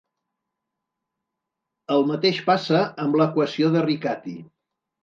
El 1.97 2.09
mateix 2.13 2.43
passa 2.51 2.83
amb 3.07 3.21
l'equació 3.23 3.73
de 3.79 3.89
Riccati. 3.89 4.41